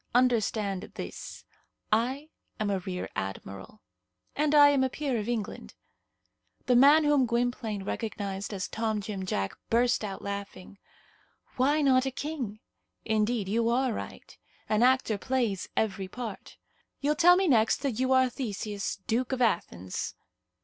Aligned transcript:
Understand 0.15 0.93
this: 0.95 1.45
I 1.91 2.29
am 2.59 2.71
a 2.71 2.79
rear 2.79 3.07
admiral." 3.15 3.83
"And 4.35 4.55
I 4.55 4.69
am 4.69 4.83
a 4.83 4.89
peer 4.89 5.19
of 5.19 5.29
England." 5.29 5.75
The 6.65 6.75
man 6.75 7.03
whom 7.03 7.27
Gwynplaine 7.27 7.83
recognized 7.83 8.51
as 8.51 8.67
Tom 8.67 8.99
Jim 8.99 9.27
Jack 9.27 9.55
burst 9.69 10.03
out 10.03 10.23
laughing. 10.23 10.79
"Why 11.55 11.83
not 11.83 12.07
a 12.07 12.11
king? 12.11 12.61
Indeed, 13.05 13.47
you 13.47 13.69
are 13.69 13.93
right. 13.93 14.35
An 14.67 14.81
actor 14.81 15.19
plays 15.19 15.69
every 15.77 16.07
part. 16.07 16.57
You'll 16.99 17.13
tell 17.13 17.35
me 17.35 17.47
next 17.47 17.83
that 17.83 17.99
you 17.99 18.11
are 18.11 18.27
Theseus, 18.27 18.95
Duke 19.05 19.31
of 19.31 19.39
Athens." 19.39 20.15